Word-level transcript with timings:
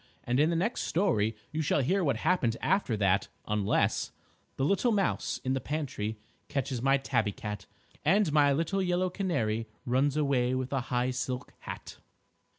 And 0.23 0.39
in 0.39 0.49
the 0.49 0.55
next 0.55 0.81
story 0.81 1.35
you 1.51 1.61
shall 1.61 1.81
hear 1.83 2.03
what 2.03 2.17
happened 2.17 2.57
after 2.59 2.97
that, 2.97 3.27
unless 3.47 4.11
_The 4.57 4.67
little 4.67 4.91
mouse 4.91 5.39
in 5.43 5.53
the 5.53 5.61
pantry 5.61 6.17
Catches 6.47 6.81
my 6.81 6.97
Tabby 6.97 7.31
Cat, 7.33 7.67
And 8.03 8.33
my 8.33 8.51
little 8.51 8.81
yellow 8.81 9.11
canary 9.11 9.67
Runs 9.85 10.17
away 10.17 10.55
with 10.55 10.73
a 10.73 10.81
high 10.89 11.11
silk 11.11 11.53
hat. 11.59 11.97